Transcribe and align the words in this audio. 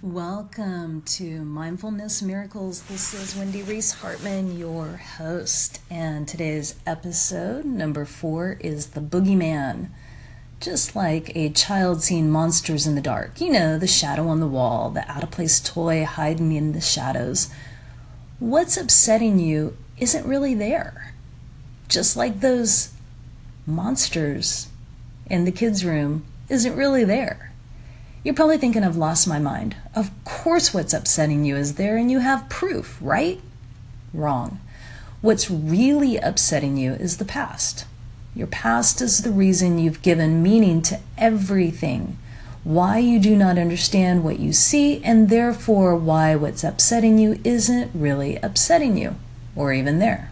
Welcome 0.00 1.02
to 1.06 1.44
Mindfulness 1.44 2.22
Miracles. 2.22 2.82
This 2.82 3.12
is 3.14 3.34
Wendy 3.34 3.64
Reese 3.64 3.94
Hartman, 3.94 4.56
your 4.56 4.96
host, 4.96 5.80
and 5.90 6.28
today's 6.28 6.76
episode 6.86 7.64
number 7.64 8.04
four 8.04 8.58
is 8.60 8.90
The 8.90 9.00
Boogeyman. 9.00 9.88
Just 10.60 10.94
like 10.94 11.34
a 11.34 11.50
child 11.50 12.04
seeing 12.04 12.30
monsters 12.30 12.86
in 12.86 12.94
the 12.94 13.00
dark, 13.00 13.40
you 13.40 13.50
know, 13.50 13.76
the 13.76 13.88
shadow 13.88 14.28
on 14.28 14.38
the 14.38 14.46
wall, 14.46 14.90
the 14.90 15.10
out 15.10 15.24
of 15.24 15.32
place 15.32 15.58
toy 15.58 16.04
hiding 16.04 16.52
in 16.52 16.74
the 16.74 16.80
shadows. 16.80 17.50
What's 18.38 18.76
upsetting 18.76 19.40
you 19.40 19.76
isn't 19.98 20.24
really 20.24 20.54
there. 20.54 21.12
Just 21.88 22.16
like 22.16 22.38
those 22.38 22.92
monsters 23.66 24.68
in 25.28 25.44
the 25.44 25.50
kids' 25.50 25.84
room 25.84 26.24
isn't 26.48 26.76
really 26.76 27.02
there. 27.02 27.48
You're 28.24 28.34
probably 28.34 28.58
thinking, 28.58 28.82
I've 28.82 28.96
lost 28.96 29.28
my 29.28 29.38
mind. 29.38 29.76
Of 29.94 30.10
course, 30.24 30.74
what's 30.74 30.92
upsetting 30.92 31.44
you 31.44 31.56
is 31.56 31.74
there, 31.74 31.96
and 31.96 32.10
you 32.10 32.18
have 32.18 32.48
proof, 32.48 32.98
right? 33.00 33.40
Wrong. 34.12 34.60
What's 35.20 35.50
really 35.50 36.16
upsetting 36.16 36.76
you 36.76 36.92
is 36.92 37.16
the 37.16 37.24
past. 37.24 37.86
Your 38.34 38.46
past 38.48 39.00
is 39.00 39.22
the 39.22 39.30
reason 39.30 39.78
you've 39.78 40.02
given 40.02 40.42
meaning 40.42 40.82
to 40.82 41.00
everything, 41.16 42.18
why 42.64 42.98
you 42.98 43.18
do 43.18 43.36
not 43.36 43.56
understand 43.56 44.24
what 44.24 44.38
you 44.38 44.52
see, 44.52 45.02
and 45.02 45.28
therefore 45.28 45.96
why 45.96 46.34
what's 46.36 46.64
upsetting 46.64 47.18
you 47.18 47.40
isn't 47.44 47.90
really 47.94 48.36
upsetting 48.36 48.96
you, 48.96 49.16
or 49.56 49.72
even 49.72 50.00
there. 50.00 50.30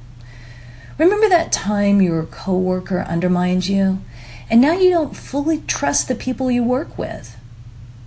Remember 0.98 1.28
that 1.28 1.52
time 1.52 2.02
your 2.02 2.24
coworker 2.24 3.00
undermined 3.00 3.68
you, 3.68 4.00
and 4.50 4.60
now 4.60 4.72
you 4.72 4.90
don't 4.90 5.16
fully 5.16 5.62
trust 5.62 6.08
the 6.08 6.14
people 6.14 6.50
you 6.50 6.62
work 6.64 6.98
with? 6.98 7.36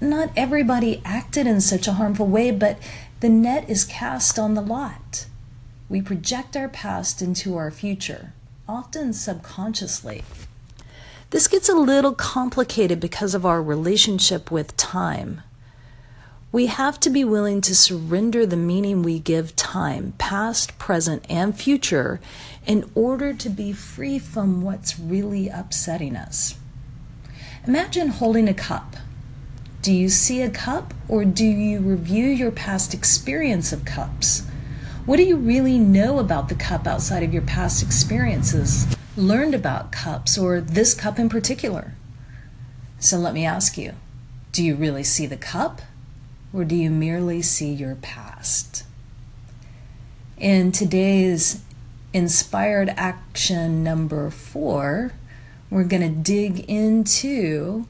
Not 0.02 0.32
everybody 0.36 1.02
acted 1.04 1.46
in 1.46 1.62
such 1.62 1.88
a 1.88 1.94
harmful 1.94 2.28
way, 2.28 2.52
but 2.52 2.78
the 3.20 3.30
net 3.30 3.70
is 3.70 3.84
cast 3.84 4.40
on 4.40 4.54
the 4.54 4.62
lot. 4.62 5.26
We 5.90 6.02
project 6.02 6.56
our 6.56 6.70
past 6.70 7.22
into 7.22 7.58
our 7.58 7.72
future, 7.72 8.34
often 8.68 9.12
subconsciously. 9.14 10.24
This 11.32 11.48
gets 11.48 11.70
a 11.70 11.76
little 11.76 12.14
complicated 12.14 13.00
because 13.00 13.36
of 13.36 13.46
our 13.46 13.62
relationship 13.62 14.50
with 14.50 14.78
time. 14.78 15.42
We 16.52 16.68
have 16.68 17.00
to 17.02 17.10
be 17.10 17.24
willing 17.24 17.62
to 17.62 17.76
surrender 17.76 18.46
the 18.46 18.58
meaning 18.58 19.04
we 19.04 19.20
give 19.20 19.56
time, 19.56 20.14
past, 20.18 20.80
present, 20.80 21.24
and 21.30 21.56
future, 21.56 22.20
in 22.66 22.90
order 22.96 23.34
to 23.34 23.50
be 23.50 23.74
free 23.74 24.18
from 24.18 24.62
what's 24.62 25.00
really 25.00 25.50
upsetting 25.50 26.16
us. 26.16 26.56
Imagine 27.68 28.08
holding 28.08 28.48
a 28.48 28.54
cup 28.54 28.96
do 29.82 29.94
you 29.94 30.10
see 30.10 30.42
a 30.42 30.50
cup 30.50 30.94
or 31.08 31.24
do 31.24 31.46
you 31.46 31.80
review 31.80 32.26
your 32.26 32.52
past 32.52 32.94
experience 32.94 33.72
of 33.72 33.86
cups? 33.86 34.46
What 35.06 35.18
do 35.18 35.24
you 35.24 35.38
really 35.38 35.78
know 35.78 36.20
about 36.20 36.50
the 36.50 36.56
cup 36.56 36.86
outside 36.86 37.24
of 37.24 37.34
your 37.34 37.42
past 37.42 37.82
experiences, 37.82 38.86
learned 39.16 39.56
about 39.56 39.92
cups, 39.92 40.38
or 40.38 40.60
this 40.60 40.94
cup 40.94 41.18
in 41.18 41.30
particular? 41.30 41.94
So 43.00 43.18
let 43.18 43.34
me 43.34 43.46
ask 43.46 43.78
you 43.78 43.94
do 44.52 44.64
you 44.64 44.76
really 44.76 45.04
see 45.04 45.26
the 45.26 45.38
cup 45.38 45.82
or 46.52 46.66
do 46.66 46.76
you 46.76 46.90
merely 46.90 47.42
see 47.42 47.72
your 47.72 47.96
past? 47.96 48.84
In 50.38 50.72
today's 50.72 51.62
inspired 52.14 52.90
action 52.98 53.84
number 53.84 54.30
four, 54.30 55.14
we're 55.70 55.84
going 55.84 56.02
to 56.02 56.10
dig 56.10 56.60
into 56.70 57.88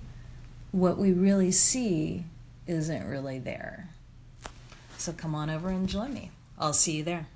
what 0.71 0.97
we 0.97 1.11
really 1.11 1.51
see 1.51 2.25
isn't 2.67 3.07
really 3.07 3.39
there. 3.39 3.89
So 4.97 5.13
come 5.13 5.33
on 5.33 5.49
over 5.49 5.69
and 5.69 5.87
join 5.87 6.13
me. 6.13 6.31
I'll 6.57 6.73
see 6.73 6.97
you 6.97 7.03
there. 7.03 7.27